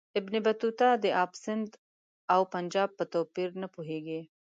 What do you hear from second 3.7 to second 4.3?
پوهیږي.